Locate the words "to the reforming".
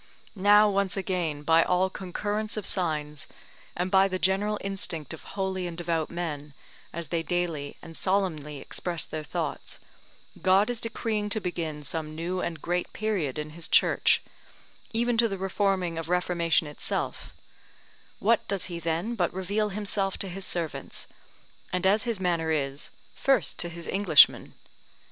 15.19-15.99